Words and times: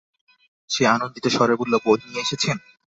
সে 0.69 0.83
আনন্দিত 0.87 1.25
স্বরে 1.27 1.55
বলল, 1.57 1.73
বই 1.85 1.99
নিয়ে 2.03 2.23
এসেছেন? 2.25 2.57